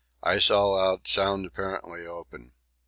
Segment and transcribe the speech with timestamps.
[0.23, 2.53] Ice all out, sound apparently open.